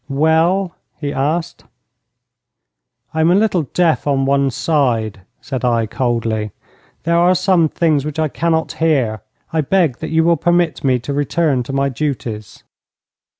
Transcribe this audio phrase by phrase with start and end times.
[0.09, 1.63] 'Well?' he asked.
[3.13, 6.49] 'I am a little deaf on one side,' said I, coldly.
[7.03, 9.21] 'There are some things which I cannot hear.
[9.53, 12.63] I beg that you will permit me to return to my duties.'